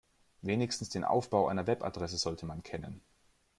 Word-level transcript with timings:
Wenigstens 0.41 0.89
den 0.89 1.03
Aufbau 1.03 1.47
einer 1.47 1.67
Webadresse 1.67 2.17
sollte 2.17 2.47
man 2.47 2.63
kennen. 2.63 3.01